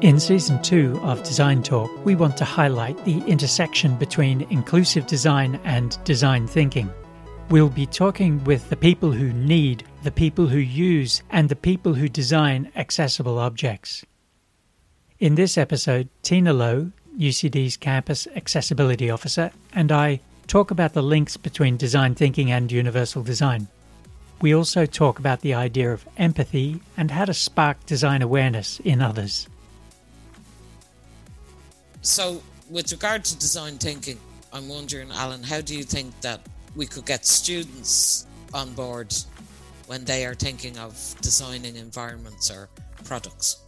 [0.00, 5.58] In Season 2 of Design Talk, we want to highlight the intersection between inclusive design
[5.64, 6.88] and design thinking.
[7.50, 11.94] We'll be talking with the people who need, the people who use, and the people
[11.94, 14.04] who design accessible objects.
[15.18, 21.36] In this episode, Tina Lowe, UCD's Campus Accessibility Officer, and I talk about the links
[21.36, 23.66] between design thinking and universal design.
[24.40, 29.02] We also talk about the idea of empathy and how to spark design awareness in
[29.02, 29.48] others.
[32.02, 34.18] So, with regard to design thinking,
[34.52, 36.40] I'm wondering, Alan, how do you think that
[36.76, 39.14] we could get students on board
[39.86, 42.68] when they are thinking of designing environments or
[43.04, 43.62] products?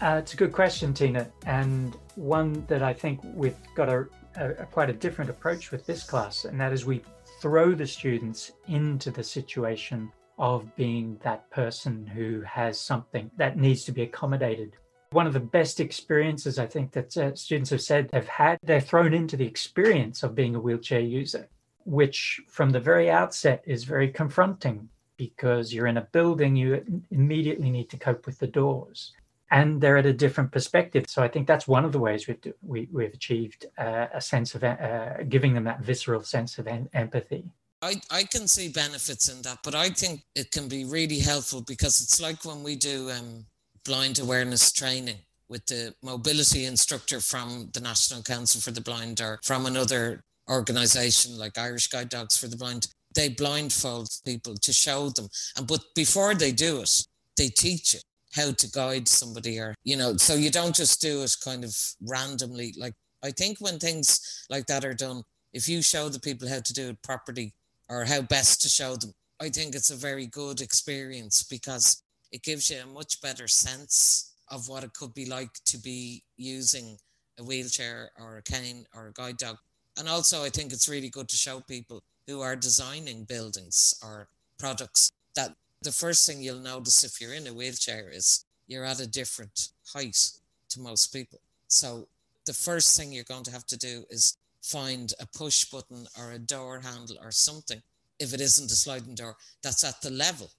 [0.00, 4.06] Uh, it's a good question, Tina, and one that I think we've got a,
[4.36, 7.02] a, a, quite a different approach with this class, and that is we
[7.40, 13.84] throw the students into the situation of being that person who has something that needs
[13.84, 14.76] to be accommodated.
[15.12, 18.80] One of the best experiences I think that uh, students have said they've had, they're
[18.80, 21.48] thrown into the experience of being a wheelchair user,
[21.84, 27.70] which from the very outset is very confronting because you're in a building, you immediately
[27.70, 29.12] need to cope with the doors.
[29.50, 31.04] And they're at a different perspective.
[31.08, 34.54] So I think that's one of the ways we've, we, have achieved uh, a sense
[34.54, 37.44] of uh, giving them that visceral sense of en- empathy.
[37.82, 41.60] I, I can see benefits in that, but I think it can be really helpful
[41.60, 43.44] because it's like when we do um,
[43.84, 49.38] blind awareness training with the mobility instructor from the National Council for the Blind or
[49.44, 52.88] from another organization like Irish Guide Dogs for the Blind.
[53.14, 55.28] They blindfold people to show them.
[55.56, 58.00] And but before they do it, they teach you
[58.34, 61.76] how to guide somebody or, you know, so you don't just do it kind of
[62.00, 62.74] randomly.
[62.78, 65.22] Like I think when things like that are done,
[65.52, 67.52] if you show the people how to do it properly
[67.90, 72.42] or how best to show them, I think it's a very good experience because it
[72.42, 76.98] gives you a much better sense of what it could be like to be using
[77.38, 79.58] a wheelchair or a cane or a guide dog.
[79.98, 84.28] And also, I think it's really good to show people who are designing buildings or
[84.58, 89.00] products that the first thing you'll notice if you're in a wheelchair is you're at
[89.00, 90.30] a different height
[90.70, 91.40] to most people.
[91.68, 92.08] So,
[92.46, 96.32] the first thing you're going to have to do is find a push button or
[96.32, 97.82] a door handle or something,
[98.18, 100.50] if it isn't a sliding door, that's at the level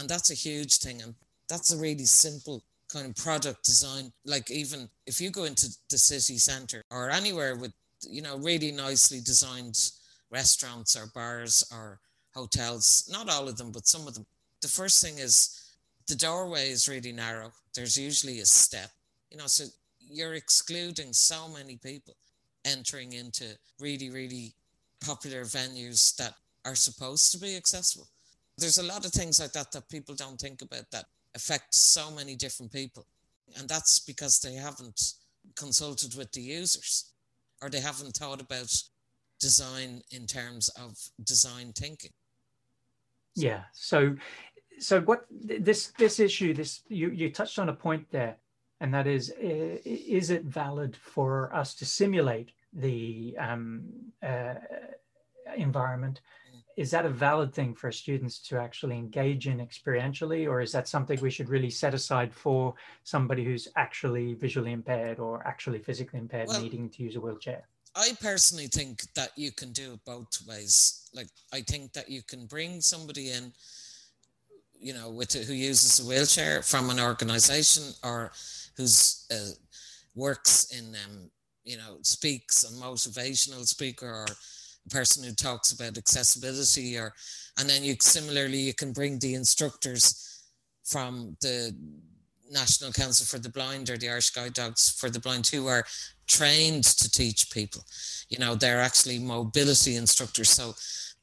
[0.00, 1.02] and that's a huge thing.
[1.02, 1.14] And
[1.48, 4.12] that's a really simple kind of product design.
[4.24, 7.72] Like even if you go into the city center or anywhere with,
[8.08, 9.78] you know, really nicely designed
[10.30, 12.00] restaurants or bars or
[12.34, 14.26] hotels, not all of them, but some of them,
[14.62, 15.76] the first thing is
[16.08, 17.52] the doorway is really narrow.
[17.74, 18.90] There's usually a step,
[19.30, 19.64] you know, so
[20.00, 22.14] you're excluding so many people
[22.64, 23.44] entering into
[23.78, 24.54] really, really
[25.04, 26.34] popular venues that
[26.64, 28.08] are supposed to be accessible.
[28.60, 32.10] There's a lot of things like that that people don't think about that affect so
[32.10, 33.06] many different people.
[33.56, 35.14] And that's because they haven't
[35.56, 37.12] consulted with the users
[37.62, 38.72] or they haven't thought about
[39.40, 42.12] design in terms of design thinking.
[43.34, 43.62] Yeah.
[43.72, 44.16] So
[44.78, 48.36] so what this this issue this you you touched on a point there
[48.80, 53.84] and that is is it valid for us to simulate the um,
[54.22, 54.54] uh,
[55.56, 56.20] environment
[56.80, 60.88] is that a valid thing for students to actually engage in experientially or is that
[60.88, 62.72] something we should really set aside for
[63.04, 67.68] somebody who's actually visually impaired or actually physically impaired well, needing to use a wheelchair?
[67.94, 71.10] I personally think that you can do it both ways.
[71.12, 73.52] Like i think that you can bring somebody in
[74.80, 78.32] you know with who uses a wheelchair from an organization or
[78.76, 79.52] who's uh,
[80.14, 81.30] works in um,
[81.64, 84.26] you know speaks a motivational speaker or
[84.88, 87.12] person who talks about accessibility or
[87.58, 90.42] and then you similarly you can bring the instructors
[90.84, 91.74] from the
[92.50, 95.84] National Council for the Blind or the Irish Guide Dogs for the Blind who are
[96.26, 97.84] trained to teach people.
[98.28, 100.50] You know, they're actually mobility instructors.
[100.50, 100.74] So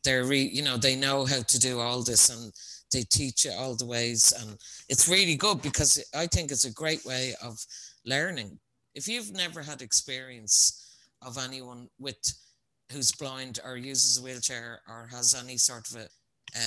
[0.03, 2.53] they're re, you know, they know how to do all this and
[2.91, 4.33] they teach you all the ways.
[4.39, 7.59] And it's really good because I think it's a great way of
[8.05, 8.59] learning.
[8.95, 10.83] If you've never had experience
[11.21, 12.17] of anyone with
[12.91, 16.07] who's blind or uses a wheelchair or has any sort of a,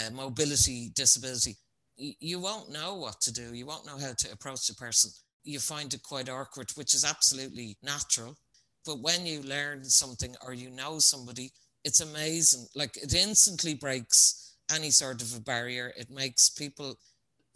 [0.08, 1.56] a mobility disability,
[1.98, 3.54] y- you won't know what to do.
[3.54, 5.10] You won't know how to approach the person.
[5.44, 8.36] You find it quite awkward, which is absolutely natural.
[8.84, 11.52] But when you learn something or you know somebody,
[11.84, 12.66] it's amazing.
[12.74, 15.92] Like it instantly breaks any sort of a barrier.
[15.96, 16.96] It makes people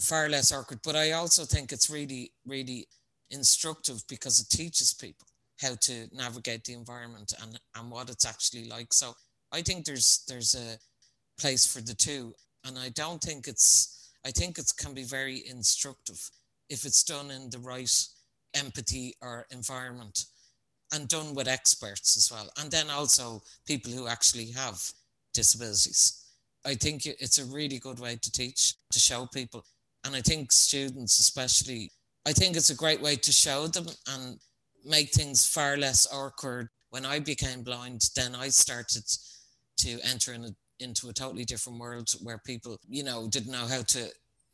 [0.01, 0.81] far less awkward.
[0.83, 2.89] But I also think it's really, really
[3.31, 5.27] instructive because it teaches people
[5.65, 8.93] how to navigate the environment and, and what it's actually like.
[8.93, 9.15] So
[9.53, 10.79] I think there's there's a
[11.41, 12.35] place for the two.
[12.67, 16.31] And I don't think it's I think it can be very instructive
[16.69, 18.09] if it's done in the right
[18.55, 20.27] empathy or environment
[20.93, 22.49] and done with experts as well.
[22.59, 24.81] And then also people who actually have
[25.33, 26.25] disabilities.
[26.65, 29.65] I think it's a really good way to teach, to show people.
[30.05, 31.91] And I think students, especially,
[32.27, 34.39] I think it's a great way to show them and
[34.85, 36.69] make things far less awkward.
[36.91, 39.05] When I became blind, then I started
[39.79, 43.67] to enter in a, into a totally different world where people, you know, didn't know
[43.67, 44.09] how to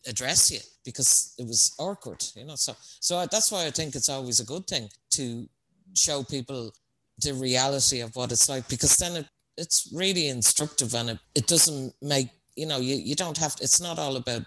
[0.06, 2.56] address you because it was awkward, you know.
[2.56, 5.49] So, so that's why I think it's always a good thing to
[5.94, 6.73] show people
[7.19, 11.47] the reality of what it's like because then it, it's really instructive and it, it
[11.47, 14.43] doesn't make you know you, you don't have to, it's not all about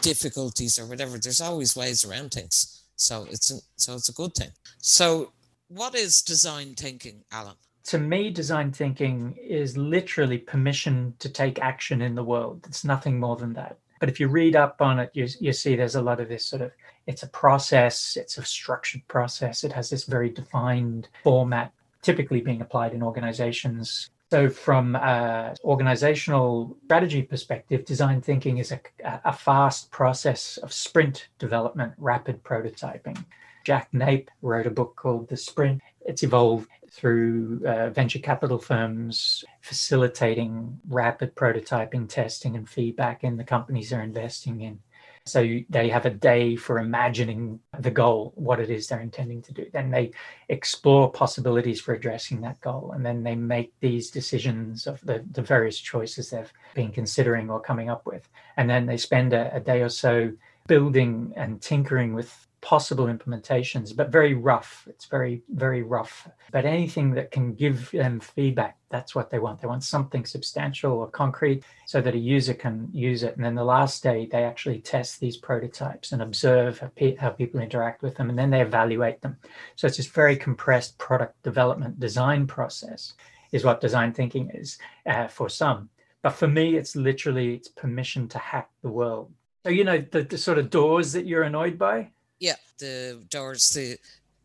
[0.00, 4.34] difficulties or whatever there's always ways around things so it's a, so it's a good
[4.34, 4.50] thing.
[4.78, 5.32] So
[5.68, 7.54] what is design thinking alan?
[7.84, 12.64] To me design thinking is literally permission to take action in the world.
[12.66, 13.78] It's nothing more than that.
[14.00, 16.44] But if you read up on it you, you see there's a lot of this
[16.44, 16.72] sort of
[17.06, 19.62] it's a process it's a structured process.
[19.62, 21.72] It has this very defined format
[22.02, 28.80] typically being applied in organizations so, from an organizational strategy perspective, design thinking is a,
[29.24, 33.24] a, fast process of sprint development, rapid prototyping.
[33.64, 35.80] Jake Knapp wrote a book called The Sprint.
[36.04, 43.44] It's evolved through uh, venture capital firms facilitating rapid prototyping, testing, and feedback in the
[43.44, 44.80] companies they're investing in.
[45.26, 49.52] So they have a day for imagining the goal, what it is they're intending to
[49.52, 49.66] do.
[49.72, 50.12] Then they
[50.48, 52.92] explore possibilities for addressing that goal.
[52.94, 57.60] And then they make these decisions of the, the various choices they've been considering or
[57.60, 58.28] coming up with.
[58.56, 60.32] And then they spend a, a day or so
[60.68, 64.88] building and tinkering with possible implementations, but very rough.
[64.90, 66.28] It's very, very rough.
[66.50, 69.60] But anything that can give them feedback, that's what they want.
[69.60, 73.36] They want something substantial or concrete so that a user can use it.
[73.36, 77.30] And then the last day, they actually test these prototypes and observe how, pe- how
[77.30, 79.36] people interact with them, and then they evaluate them.
[79.76, 83.14] So it's this very compressed product development design process,
[83.52, 84.76] is what design thinking is
[85.06, 85.88] uh, for some.
[86.20, 89.30] But for me, it's literally it's permission to hack the world.
[89.64, 93.70] So you know the, the sort of doors that you're annoyed by yeah, the doors,
[93.70, 93.98] the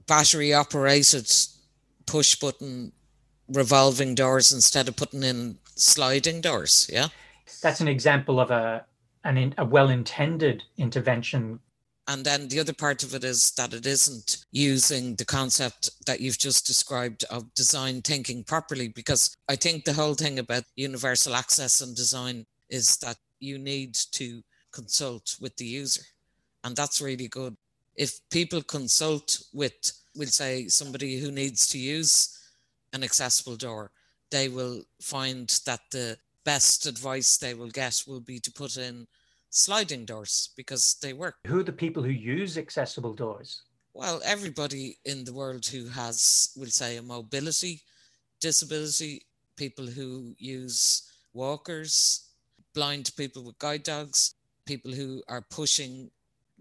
[0.08, 1.32] battery operated
[2.06, 2.92] push button
[3.48, 6.90] revolving doors instead of putting in sliding doors.
[6.92, 7.08] Yeah.
[7.62, 8.86] That's an example of a
[9.24, 11.60] an a well-intended intervention.
[12.08, 16.20] And then the other part of it is that it isn't using the concept that
[16.20, 21.36] you've just described of design thinking properly, because I think the whole thing about universal
[21.36, 24.42] access and design is that you need to
[24.72, 26.02] consult with the user.
[26.64, 27.56] And that's really good
[27.96, 29.74] if people consult with,
[30.16, 32.38] we'll say, somebody who needs to use
[32.94, 33.92] an accessible door,
[34.30, 39.08] they will find that the best advice they will get will be to put in
[39.50, 41.36] sliding doors because they work.
[41.46, 43.64] Who are the people who use accessible doors?
[43.94, 47.82] Well, everybody in the world who has, we'll say, a mobility
[48.42, 49.22] disability,
[49.56, 51.04] people who use
[51.34, 52.28] walkers,
[52.74, 54.34] blind people with guide dogs,
[54.66, 56.10] people who are pushing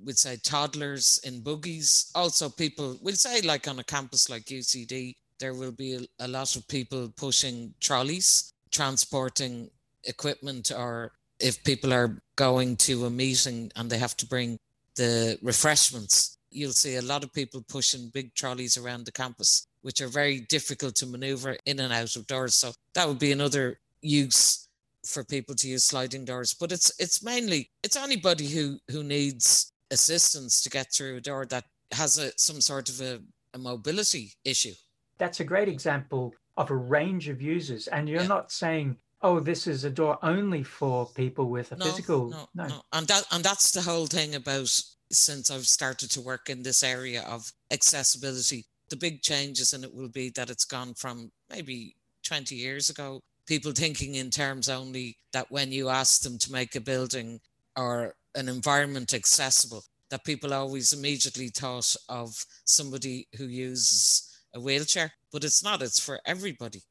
[0.04, 2.10] we'd say toddlers in buggies.
[2.14, 6.28] Also, people, we'll say like on a campus like UCD, there will be a, a
[6.28, 9.70] lot of people pushing trolleys, transporting
[10.04, 14.58] equipment, or if people are going to a meeting and they have to bring
[14.96, 20.00] the refreshments, you'll see a lot of people pushing big trolleys around the campus, which
[20.00, 22.54] are very difficult to maneuver in and out of doors.
[22.54, 24.68] So that would be another use
[25.04, 26.54] for people to use sliding doors.
[26.54, 31.46] But it's it's mainly it's anybody who who needs assistance to get through a door
[31.46, 33.20] that has a, some sort of a,
[33.54, 34.74] a mobility issue.
[35.18, 37.88] That's a great example of a range of users.
[37.88, 38.28] And you're yeah.
[38.28, 42.30] not saying, oh, this is a door only for people with a no, physical.
[42.30, 42.82] No, no, no.
[42.92, 44.70] And, that, and that's the whole thing about
[45.12, 48.66] since I've started to work in this area of accessibility.
[48.88, 53.20] The big changes in it will be that it's gone from maybe 20 years ago,
[53.46, 57.40] people thinking in terms only that when you ask them to make a building
[57.76, 65.12] or an environment accessible that people always immediately thought of somebody who uses a wheelchair,
[65.32, 66.82] but it's not, it's for everybody.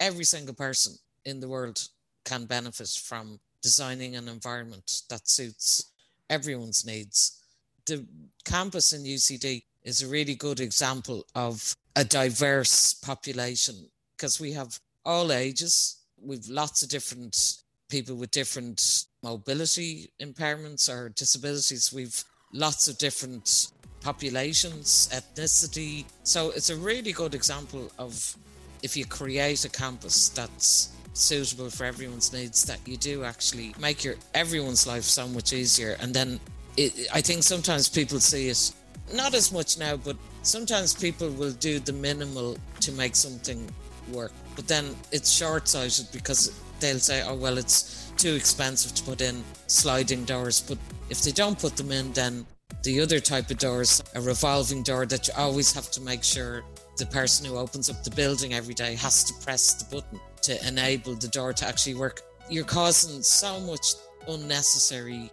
[0.00, 0.94] Every single person
[1.24, 1.88] in the world
[2.24, 5.90] can benefit from designing an environment that suits
[6.30, 7.42] everyone's needs.
[7.86, 8.06] The
[8.44, 14.78] campus in UCD is a really good example of a diverse population because we have
[15.04, 17.63] all ages, we've lots of different
[17.94, 21.92] people with different mobility impairments or disabilities.
[21.92, 23.68] We've lots of different
[24.00, 26.04] populations, ethnicity.
[26.24, 28.36] So it's a really good example of
[28.82, 34.02] if you create a campus that's suitable for everyone's needs, that you do actually make
[34.02, 35.96] your everyone's life so much easier.
[36.00, 36.40] And then
[36.76, 38.72] it, I think sometimes people see it
[39.12, 43.70] not as much now, but sometimes people will do the minimal to make something
[44.08, 44.32] work.
[44.56, 49.20] But then it's short sighted because they'll say, oh, well, it's too expensive to put
[49.20, 50.60] in sliding doors.
[50.60, 50.78] But
[51.10, 52.46] if they don't put them in, then
[52.82, 56.62] the other type of doors, a revolving door that you always have to make sure
[56.96, 60.68] the person who opens up the building every day has to press the button to
[60.68, 62.20] enable the door to actually work.
[62.48, 63.94] You're causing so much
[64.28, 65.30] unnecessary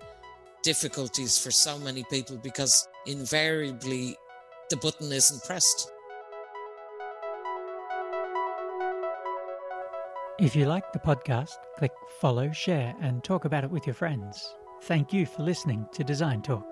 [0.64, 4.16] difficulties for so many people because invariably
[4.70, 5.92] the button isn't pressed.
[10.42, 14.56] If you like the podcast, click follow, share, and talk about it with your friends.
[14.82, 16.71] Thank you for listening to Design Talk.